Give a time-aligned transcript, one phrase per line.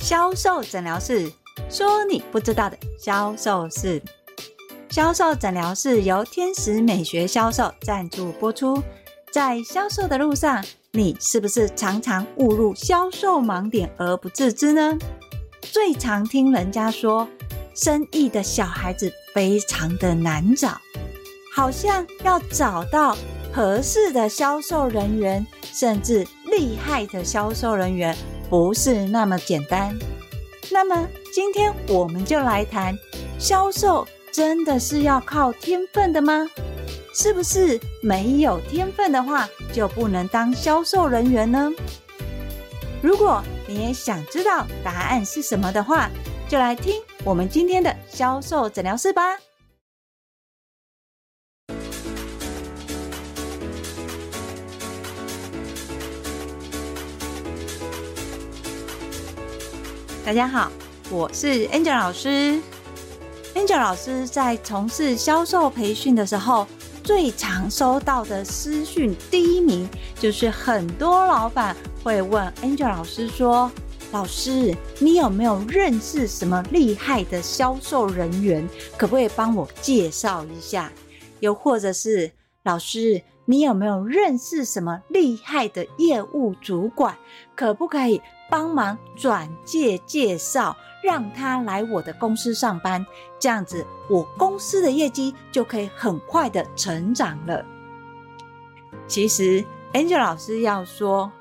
[0.00, 1.30] 销售诊疗室
[1.68, 4.02] 说你不知道的销售事。
[4.88, 8.82] 销售诊疗室由天使美学销售赞助播出。
[9.30, 14.98] 在销售的路上，你是不是常常误入销售盲点而不自知呢？
[15.60, 17.28] 最常听人家说，
[17.74, 20.80] 生意的小孩子非常的难找，
[21.54, 23.16] 好像要找到
[23.52, 28.16] 合适的销售人员，甚至厉害的销售人员，
[28.50, 29.96] 不是那么简单。
[30.70, 32.94] 那么，今天我们就来谈，
[33.38, 36.46] 销售真的是要靠天分的吗？
[37.14, 41.70] 是不是没有天分的话，就不能当销售人员呢？
[43.02, 46.10] 如果你也想知道答案是什么的话，
[46.48, 49.38] 就来听我们今天的销售诊疗室吧。
[60.30, 60.70] 大家好，
[61.10, 62.60] 我是 Angel 老师。
[63.56, 66.68] Angel 老师在从事销售培训的时候，
[67.02, 69.88] 最常收到的私讯第一名，
[70.20, 73.72] 就是很多老板会问 Angel 老师说
[74.12, 78.64] ：“老师，你有没有认识什么厉害的销售人员？
[78.96, 80.92] 可不可以帮我介绍一下？
[81.40, 82.30] 又或者是
[82.62, 87.16] 老师，你有没有认识什么厉害的业务主管？
[87.56, 93.06] 可不可以帮忙转介介绍？”让他来我的公司上班，
[93.38, 97.64] 这样子我公司的业绩就可以很快的成长了。
[99.08, 101.32] 其实，Angel 老师要说，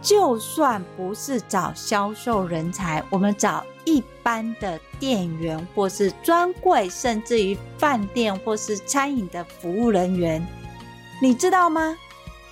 [0.00, 10.46] 就算不是找销售人才，我们找一般的店员，或是专柜，甚至于饭店或是餐饮的服务人员，
[11.20, 11.96] 你知道吗？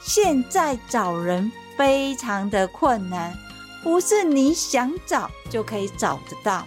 [0.03, 3.33] 现在找人非常的困难。
[3.87, 6.67] 不是你想找就可以找得到。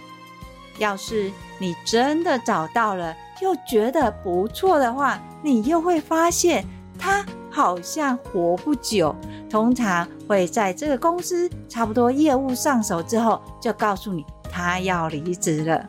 [0.78, 6.64] 要是你真的找到了，又觉得不错的话，你又会发现
[6.98, 9.14] 他好像活不久，
[9.50, 15.86] 通常会在这个公司差不多业务上手之后，就告诉你他要离职了。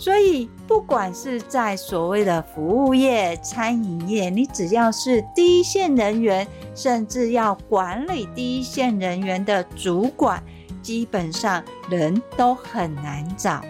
[0.00, 10.42] 所以，不管是在所谓的服务业、餐饮业，你只要是第一线人员，甚至要管理第一线人员的主管，
[10.80, 13.60] 基本上人都很难找。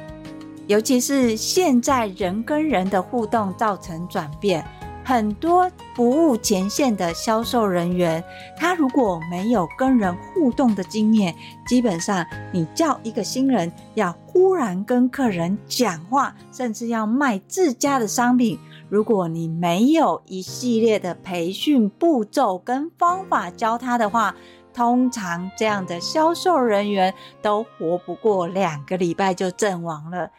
[0.69, 4.65] 尤其是现在人跟人的互动造成转变。
[5.11, 8.23] 很多服务前线的销售人员，
[8.57, 11.35] 他如果没有跟人互动的经验，
[11.67, 18.57] 基本上你叫一个新人要忽然跟客人讲话，甚至要卖自家的商品，
[18.89, 24.33] 如果你没有一系列的培训步骤跟方法教他的话，
[24.73, 27.13] 通常这样的销售人员
[27.43, 30.31] 都活不过两个礼拜就阵亡了。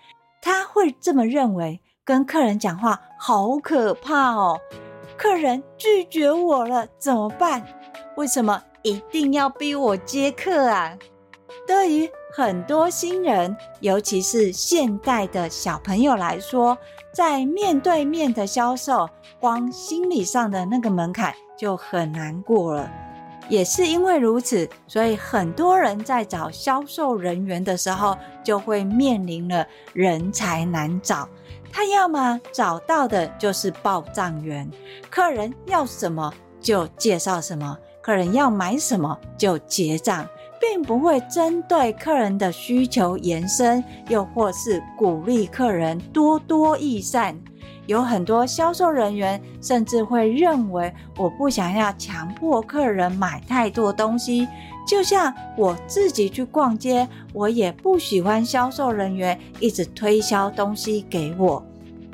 [0.42, 1.82] 他会这么认为。
[2.04, 4.60] 跟客人讲话好可怕哦！
[5.16, 7.64] 客人拒绝我了，怎么办？
[8.16, 10.98] 为什么一定要逼我接客啊？
[11.68, 16.76] 对于很多新人，尤其是现代的小朋友来说，
[17.14, 19.08] 在面对面的销售，
[19.40, 22.92] 光心理上的那个门槛就很难过了。
[23.48, 31.28] 也是因为如此，所以很多人在找销售人员的时候，就会面临了人才难找。
[31.72, 34.70] 他要么找到的就是报账员，
[35.10, 40.28] 客人要什么就介绍什么，客人要买什么就结账，
[40.60, 47.40] 并不会针对客人的需求延伸，又或是鼓励客人多多益善。
[47.88, 54.48] 有很多销售人员甚至会认为，我不想要强迫客人买太多东西。
[54.92, 61.66] 就像我自己去逛街，我也不喜欢销售人员一直推销东西给我。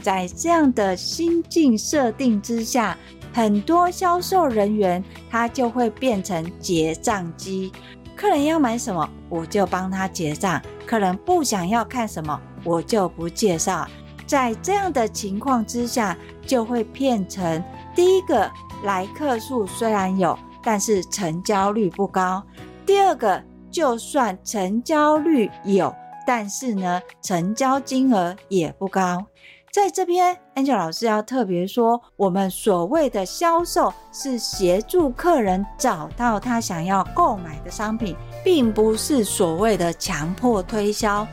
[0.03, 2.95] 在这样的心境设定之下，
[3.33, 7.71] 很多销售人员他就会变成结账机。
[8.15, 13.87] 客人要买什么，我就帮他结账；客人不想要看什么，我就不介绍。
[14.27, 16.15] 在这样的情况之下，
[16.45, 17.63] 就会变成
[17.95, 18.47] 第一个
[18.83, 20.37] 来客数虽然有。
[20.63, 22.43] 但是成交率不高。
[22.87, 25.93] 第二个，就算成交率有，
[26.25, 29.25] 但是呢，成交金额也不高。
[29.73, 41.27] 在这边，Angel 老师要特别说，我们所谓的销售是协助客人找到他想要购买的商品，并不是所谓的强迫推销。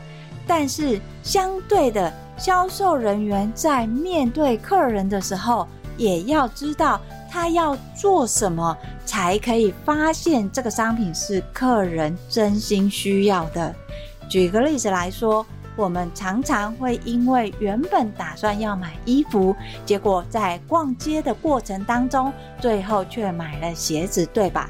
[0.45, 5.65] 但是相对的，销售人员在面对客人的时候，
[5.95, 6.99] 也要知道。
[7.35, 13.75] 他要做什么才可以发现这个商品是客人真心需要的？
[14.29, 15.45] 举个例子来说，
[15.75, 19.53] 我们常常会因为原本打算要买衣服，
[19.85, 24.69] 结果在逛街的过程当中，最后却买了鞋子，对吧？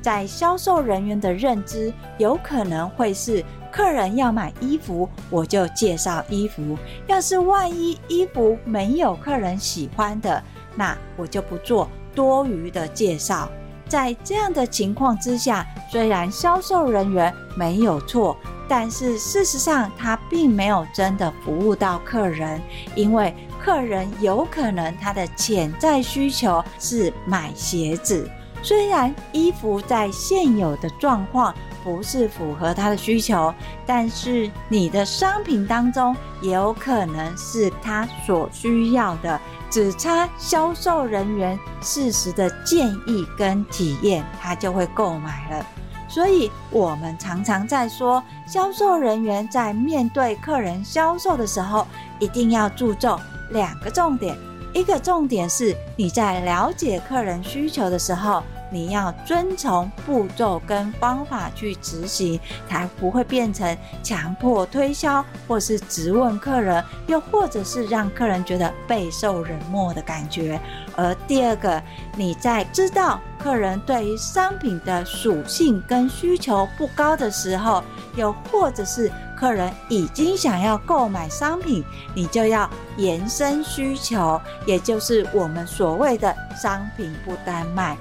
[0.00, 3.44] 在销售人员的认知，有可能会是
[3.76, 6.78] 客人要买衣服，我就介绍衣服。
[7.06, 10.42] 要是万一衣服没有客人喜欢的，
[10.74, 13.46] 那我就不做多余的介绍。
[13.86, 18.34] 在这样的情况之下，虽然销售人员没有错，
[18.66, 22.58] 但是事实上他并没有真的服务到客人，
[22.94, 28.26] 因为客人有可能他的潜在需求是买鞋子。
[28.62, 31.54] 虽然衣服在现有的状况
[31.86, 33.54] 不是符合他的需求，
[33.86, 39.40] 但是你的商品当中也有可能是他所需要的，
[39.70, 45.64] 只差销售人员适时的建议跟体验，他就会购买了。
[46.08, 51.86] 所以，我们常常在说，销售人员在面对客人销售的时候，
[52.18, 53.16] 一定要注重
[53.50, 54.36] 两个重点。
[54.74, 58.42] 一个重点是你在了解客人需求的时候，
[58.76, 62.38] 你要遵从步骤跟方法去执行，
[62.68, 70.60] 才不会变成强迫推销，或是质问客人，又或者是让客人觉得备受冷漠的感觉。
[70.94, 71.82] 而第二个，
[72.18, 77.82] 你在知道客人对于商品的属性跟需求不高的时候，
[78.14, 81.82] 又或者是客人已经想要购买商品，
[82.14, 82.68] 你就要
[82.98, 87.96] 延伸需求，也就是我们所谓的商品不单卖。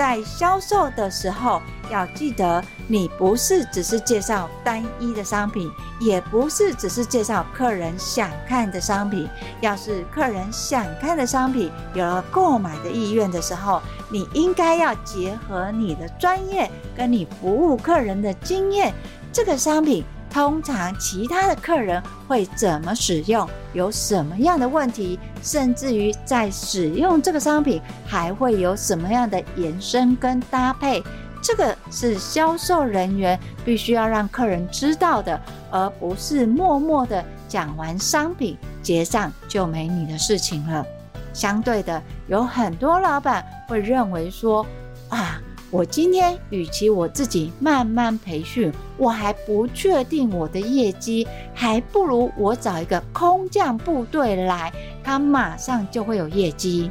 [0.00, 1.60] 在销售的时候，
[1.90, 5.70] 要记得，你不是只是介绍单一的商品，
[6.00, 9.28] 也不是只是介绍客人想看的商品。
[9.60, 18.94] 要是客人想看的商品有了购买的意愿的时候，你应该要结合你的专业跟你服务客人的经验，
[19.30, 20.02] 这个商品。
[20.32, 23.48] 通常其他的客人会怎么使用？
[23.72, 25.18] 有什么样的问题？
[25.42, 31.02] 甚至于在使用这个商品还会有什么样的延伸跟搭配？
[31.42, 35.40] 这个是销售人员必须要让客人知道的，
[35.70, 40.84] 而不是默默的讲完商品结账就没你的事情了。
[41.32, 44.64] 相对的，有很多老板会认为说
[45.08, 45.40] 啊。
[45.72, 51.24] 我今天与其我自己慢慢培训，我还不确定我的业绩，
[51.54, 54.72] 还不如我找一个空降部队来，
[55.04, 56.90] 他马上就会有业绩。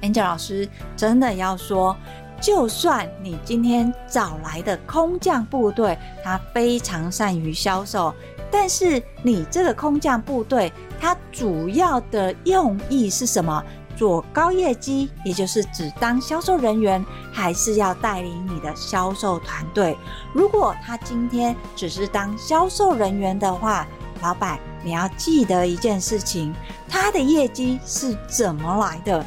[0.00, 1.96] Angel 老师真的要说，
[2.40, 8.14] 就算你今天找来的空降部队，他非常善于销售，
[8.48, 13.60] 但是你这个空降部队，他主要的用意是什么？
[13.96, 19.96] 做高业绩，也就是只当销售人员，还是要带领你的销售团队？
[20.32, 23.86] 如果他今天只是当销售人员的话，
[24.22, 26.54] 老板，你要记得一件事情，
[26.88, 29.24] 他的业绩是怎么来的？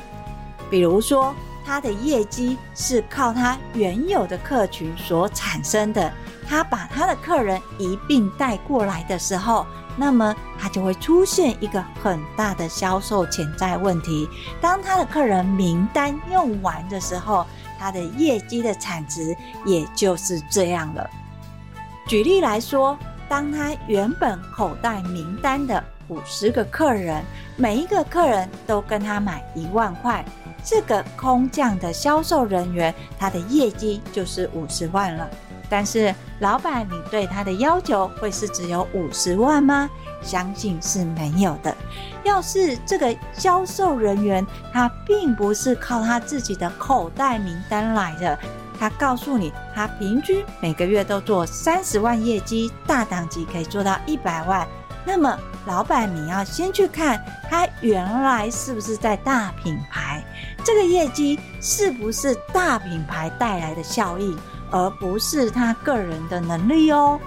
[0.69, 1.33] 比如说，
[1.66, 6.12] 他的业绩是靠他原有的客群所产生的，
[6.48, 9.66] 他把他的客人一并带过来的时候。
[10.00, 14.30] 那么他就会出现一个很大的销售潜在问题。
[14.62, 17.46] 当他的客人名单用完的时候，
[17.78, 19.36] 他的业绩的产值
[19.66, 21.10] 也就是这样了。
[22.07, 22.98] 举例来说，
[23.28, 27.21] 当他原本口袋名单的五十个客人，
[27.57, 30.24] 每一个客人都跟他买一万块，
[30.64, 35.30] 这个空降的销售人员，他的业绩就是五十万了。
[35.69, 39.90] 但是，老板，你对他的要求会是只有五十万吗？
[40.21, 41.73] 相信是没有的。
[42.23, 48.38] 要是这个销售人员他并不是靠他自己的口袋名单来的，
[48.78, 54.68] 他告诉你他平均每个月都做三十万业绩，大档级可以做到一百万。
[55.06, 60.23] 那么，老板，你要先去看他原来是不是在大品牌，
[60.64, 64.35] 这个业绩是不是大品牌带来的效益？
[64.71, 67.19] 而不是他个人的能力哦，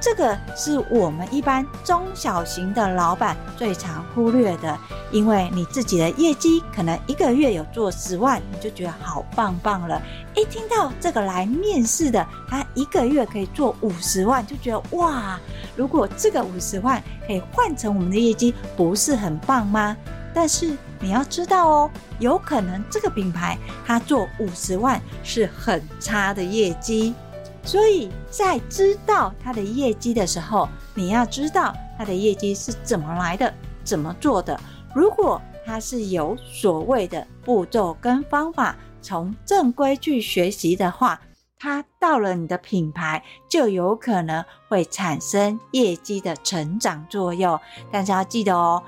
[0.00, 4.78] 这个是我们一般中小型的老板最常忽略的。
[5.10, 10.00] 因为你自己的业绩可能一个月有做十万，你就觉得好棒棒了。
[10.36, 15.36] 一听到这个来面试的，他一个月可以做五十万，就觉得哇，
[15.74, 19.96] 如果这个五十万可以换成我们的业绩，不是很棒吗？
[20.34, 27.14] 但是你要知道哦，有可能这个品牌它做五十万是很差的业绩，
[27.62, 33.52] 所以在知道它的业绩的时候，你要知道它的业绩是怎么来的，
[33.84, 34.58] 怎么做的。
[34.94, 41.20] 如果它是有所谓的步骤跟方法，从正规去学习的话，
[41.58, 47.58] 它到了你的品牌，就有可能会产生业绩的成长作用。
[47.92, 48.82] 但是要记得哦，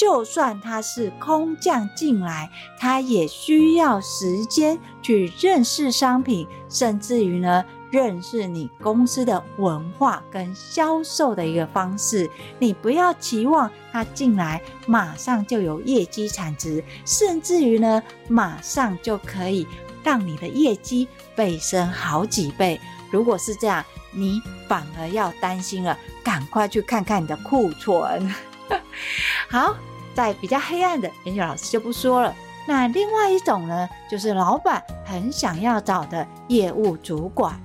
[0.00, 12.30] 就算它是空降进来，它也需要时间去认识商品，甚至于呢，认识你公司的文化跟销售的一个方式。
[12.58, 19.66] 你不要期望它进来马上就有业绩产值，甚至于呢，马上就可以。
[20.02, 22.80] 让你的业绩倍升好几倍。
[23.10, 28.34] 如果是这样，你反而要担心了，赶快去看看你的库存。
[29.50, 29.74] 好，
[30.14, 32.34] 在比较黑暗的研究老师就不说了。
[32.66, 37.58] 那另外一种呢，就是老板很想要找的业务主管。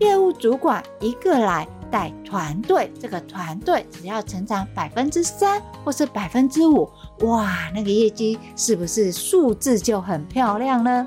[0.00, 6.88] 业务主管一个来带团队，这个团队只要成长百分之三或是百分之五，
[7.20, 11.06] 哇，那个业绩是不是数字就很漂亮呢？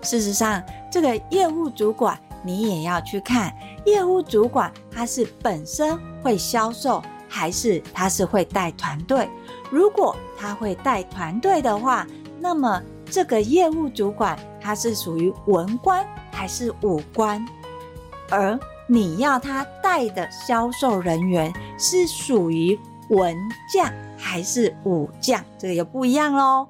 [0.00, 7.02] 事实上，这个业务主管你也要去看，业务主管他是本身会销售，
[7.34, 9.28] 还是他是会带团队？
[9.68, 12.06] 如果他会带团队的话，
[12.38, 17.44] 那么这个业务主管他是属于文官还是武官？
[18.30, 22.78] 而你要他带的销售人员是属于
[23.10, 23.36] 文
[23.72, 25.44] 将还是武将？
[25.58, 26.68] 这个又不一样喽。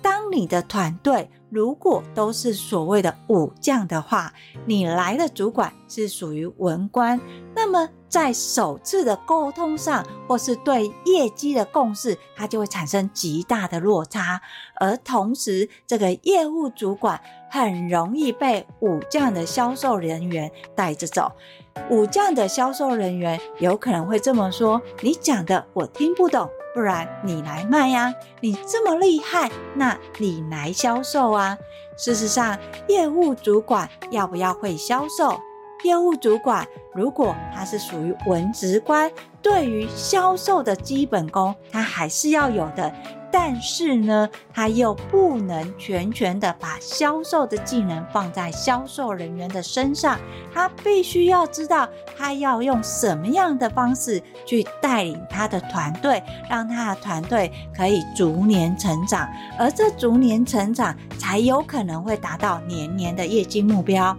[0.00, 4.32] 当你的团队如果都是所谓的武将的话，
[4.66, 7.20] 你来的主管是属于文官，
[7.56, 14.42] 那么在首次的沟通上，或是对业绩的共识，它就会产生极大的落差。
[14.74, 21.30] 而同时，这个业务主管很容易被武将的销售人员带着走。
[21.88, 28.14] 武将的销售人员有可能会这么说：“你讲的我听不懂。”不然你来卖呀？
[28.40, 31.58] 你这么厉害，那你来销售啊？
[31.96, 35.40] 事实上，业务主管要不要会销售？
[35.84, 39.10] 业务主管如果他是属于文职官，
[39.42, 42.92] 对于销售的基本功，他还是要有的。
[43.32, 50.18] 但是呢，他又不能全权的把销售的技能放在销售人员的身上，
[50.52, 56.20] 他必须要知道他要用什么样的方式去带领他的团队，
[56.50, 64.14] 让他的团队可以逐年成长，而这逐年成长才有可能会达到年年的业绩目标。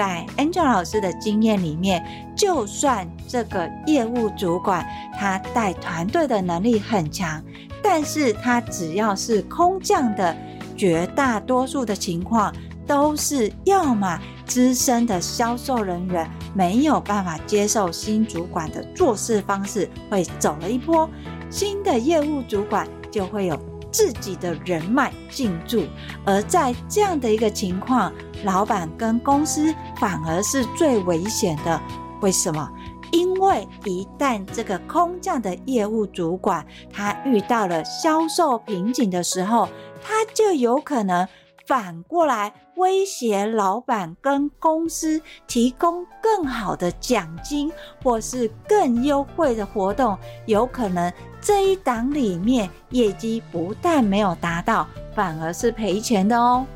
[0.00, 2.02] 在 Angel 老师的经验里面，
[2.34, 4.82] 就算这个业务主管
[5.18, 7.44] 他带团队的能力很强，
[7.82, 10.34] 但是他只要是空降的，
[10.74, 12.50] 绝大多数的情况
[12.86, 21.06] 都是要么资深的销售人员没有办法接受新主管的做事方式，会走了一波，
[21.50, 23.54] 新的业务主管就会有
[23.90, 25.84] 自己的人脉进驻，
[26.24, 28.12] 而在这样的一个情况，
[28.44, 31.80] 老板跟公司反而是最危险的。
[32.20, 32.70] 为什么？
[33.12, 39.68] 因为一旦这个空降的业务主管他遇到了销售瓶颈的时候，
[40.00, 41.26] 他就有可能
[41.70, 47.70] 反过来威胁老板跟公司提供更好的奖金，
[48.02, 51.12] 或是更优惠的活动，有可能。
[51.40, 54.84] 这一档里面业绩不但没有达到，
[55.14, 56.66] 反而是赔钱的哦。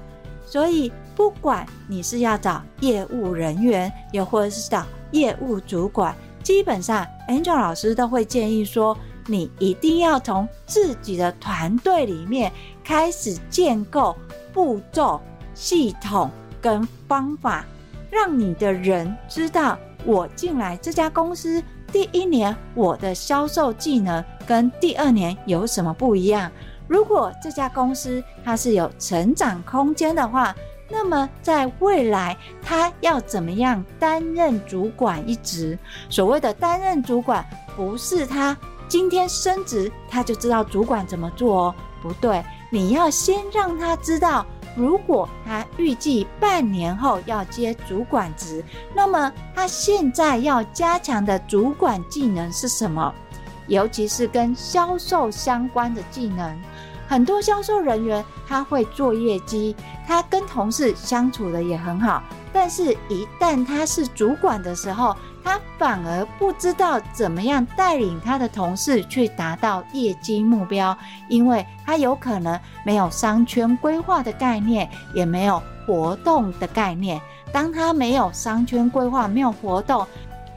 [0.46, 8.96] 所以，不管你是要找业务人员，又或者是找业务主管，基本上 Angel 老师都会建议说，
[9.26, 12.52] 你一定要从自己的团队里面
[12.84, 14.16] 开始建构
[14.54, 15.20] 步骤、
[15.52, 16.30] 系统
[16.62, 17.66] 跟方法，
[18.10, 21.62] 让你的人知道，我进来这家公司。
[21.92, 26.50] 第一年我的销售技能跟第二年有什么不一样？
[26.88, 30.54] 如果这家公司它是有成长空间的话，
[30.90, 35.78] 那么在未来它要怎么样担任主管一职？
[36.10, 37.44] 所谓的担任主管，
[37.76, 38.56] 不是他
[38.88, 44.44] 今天升职他就知道主管怎么做哦，不对，你要先让他知道。
[44.76, 53.14] 如果他预计半年后要接主管职，那么他现在要加强的主管技能是什么？
[53.68, 56.60] 尤其是跟销售相关的技能。
[57.06, 65.14] 很多销售人员他会做业绩，他跟同事相处的也很好，但是一旦他是主管的时候，
[65.44, 70.96] 他反而不知道怎么样带领他的同事去达到业绩目标，
[71.28, 77.20] 因为他有可能没有商圈规划的概念，也没有活动的概念。
[77.52, 80.06] 当他没有商圈规划，没有活动，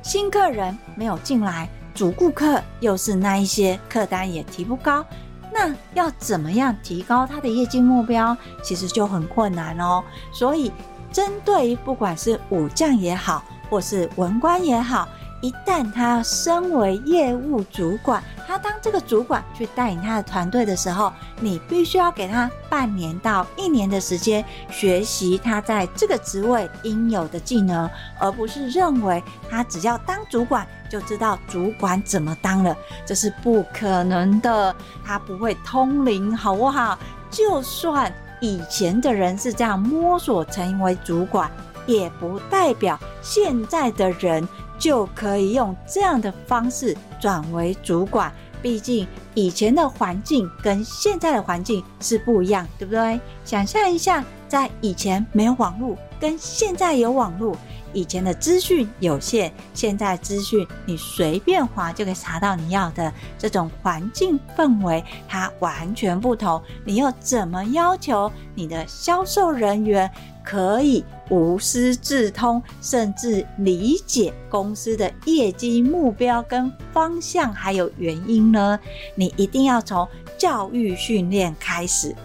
[0.01, 5.05] 新客人没有进来，主顾客又是那一些，客单也提不高，
[5.53, 10.01] 那要怎么样提高他的业绩目标，其实就很困难哦。
[10.31, 10.71] 所以。
[11.09, 15.07] 针对不管是武将也好，或是文官也好。
[15.39, 27.87] 一旦他身为业务主管，他当这个主管去带领他的团队的时候，你必须要给他半年到一年的时间学习他在这个职位应有的技能，
[28.19, 34.75] 而不是认为他只要当主管就知道主管怎么当了，这是不可能的。
[35.05, 36.97] 他不会通灵，好不好？
[37.29, 41.47] 就算以前的人是这样摸索成为主管，
[41.87, 44.47] 也不代表现在的人。
[44.79, 53.19] 就可以用这样的方式转为主管，毕竟以前的环境跟现在的环境是不一样，对不对？
[53.43, 57.57] 想象一下，在以前没有网络，跟现在有网络，
[57.93, 66.61] 以前的资讯有限，现在资讯你随便滑就可以查到你要的，这种环境氛围它完全不同。
[66.85, 70.09] 你又怎么要求你的销售人员
[70.43, 78.79] 可以无师自通，甚至理解公司的业绩目标跟方向，还有原因呢？
[79.15, 82.15] 你一定要从教育训练开始。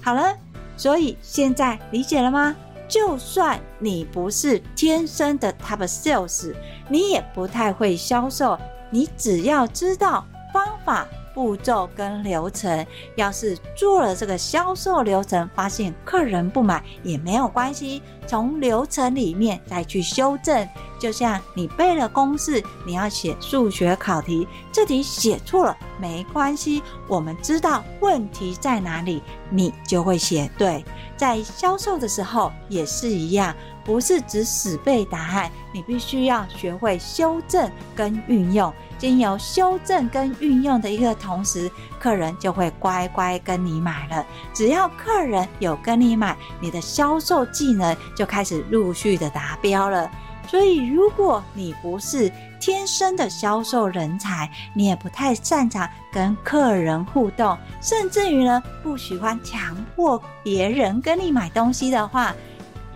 [0.00, 0.34] 好了，
[0.76, 2.54] 所以现在理解了吗？
[2.88, 6.54] 就算你不是天生的 top sales，
[6.88, 8.58] 你也不太会销售，
[8.90, 11.06] 你只要知道方法。
[11.38, 20.68] 步骤跟流程，要是做了这个销售流程，发现客人不买也没有关系，从流程里面再去修正。
[20.98, 30.84] 就像你背了公式，你要写数学考题，这题写错了没关系，我们知道问题在哪里，你就会写对。
[31.16, 33.54] 在销售的时候也是一样。
[33.88, 38.70] 不是只死背答案，你必须要学会修正跟运用。
[38.98, 44.26] 经由修正跟运用的一个同时，客人就会乖乖跟你买了。
[44.52, 50.10] 只要客人有跟你买，你的销售技能就开始陆续的达标了。
[50.46, 52.30] 所以，如果你不是
[52.60, 62.34] 天生的销售人才，你也不太擅长跟客人互动，甚至于呢，不喜欢强迫别人跟你买东西的话，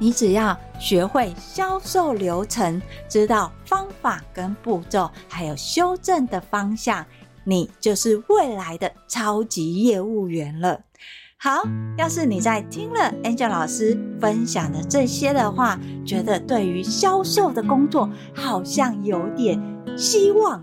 [0.03, 7.07] 你只要学会销售流程，知道方法跟步骤，还有修正的方向，
[7.45, 10.81] 你就是未来的超级业务员了。
[11.39, 11.63] 好，
[11.97, 19.57] 要是你在听了 Angel 老师分享的这些的话，觉得对于销售的工作好像有点
[19.97, 20.61] 希望。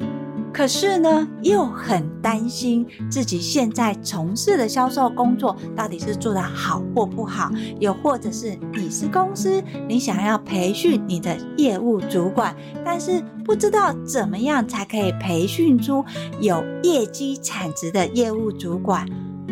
[0.53, 16.03] 可是呢，又很担心自己现在从事的销售工作到底是做得好或不好，又或者是你是公司，你想要培训你的业务主管，但是不知道怎么样才可以培训出
[16.41, 19.07] 有业绩产值的业务主管。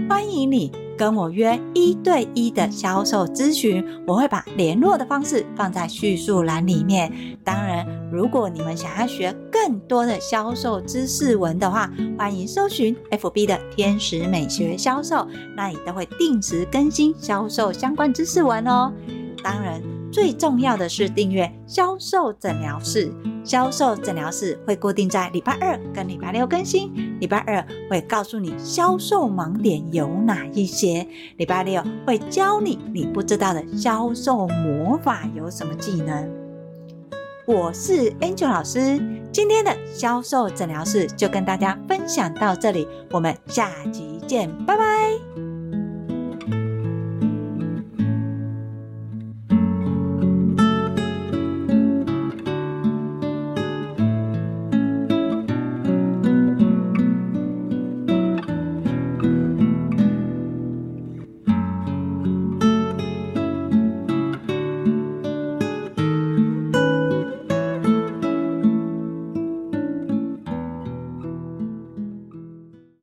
[0.10, 7.12] 欢迎你跟我约一对一的销售咨询，我会把联络的方式放在叙述栏里面。
[7.44, 18.92] 当然，如果你们想要学更多的销售知识文的话，欢迎搜寻 FB 的天使美学销售，那里都会定时更新销售相关知识文哦。
[19.44, 19.80] 当然，
[20.12, 23.12] 最重要的是订阅销售诊疗室。
[23.44, 26.92] 销售诊疗室会固定在礼拜二跟礼拜六更新。
[27.20, 36.30] 礼拜二会告诉你销售盲点有哪一些，礼拜六会教你你不知道的销售魔法有什么技能。
[37.46, 45.47] 我是 Angel 老师，今天的销售诊疗室就跟大家分享到这里，我们下集见，拜拜。